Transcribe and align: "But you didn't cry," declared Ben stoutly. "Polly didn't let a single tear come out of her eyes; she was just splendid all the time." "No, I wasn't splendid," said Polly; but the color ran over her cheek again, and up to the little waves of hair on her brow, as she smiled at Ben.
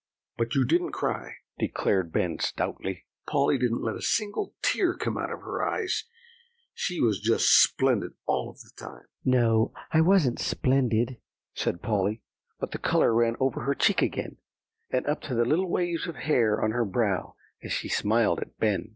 "But 0.35 0.55
you 0.55 0.65
didn't 0.65 0.93
cry," 0.93 1.35
declared 1.59 2.11
Ben 2.11 2.39
stoutly. 2.39 3.05
"Polly 3.27 3.59
didn't 3.59 3.83
let 3.83 3.95
a 3.95 4.01
single 4.01 4.55
tear 4.63 4.95
come 4.95 5.15
out 5.15 5.31
of 5.31 5.41
her 5.41 5.63
eyes; 5.63 6.05
she 6.73 6.99
was 6.99 7.19
just 7.21 7.61
splendid 7.61 8.13
all 8.25 8.51
the 8.53 8.71
time." 8.75 9.05
"No, 9.23 9.71
I 9.91 10.01
wasn't 10.01 10.39
splendid," 10.39 11.17
said 11.53 11.83
Polly; 11.83 12.23
but 12.59 12.71
the 12.71 12.79
color 12.79 13.13
ran 13.13 13.35
over 13.39 13.61
her 13.61 13.75
cheek 13.75 14.01
again, 14.01 14.37
and 14.89 15.05
up 15.05 15.21
to 15.21 15.35
the 15.35 15.45
little 15.45 15.69
waves 15.69 16.07
of 16.07 16.15
hair 16.15 16.59
on 16.59 16.71
her 16.71 16.83
brow, 16.83 17.35
as 17.61 17.71
she 17.71 17.87
smiled 17.87 18.39
at 18.39 18.57
Ben. 18.57 18.89